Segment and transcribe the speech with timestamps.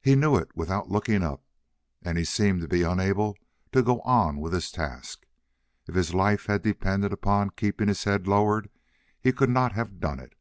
[0.00, 1.44] He knew it without looking up
[2.00, 3.36] and he seemed to be unable
[3.72, 5.26] to go on with his task.
[5.86, 8.70] If his life had depended upon keeping his head lowered
[9.20, 10.32] he could not have done it.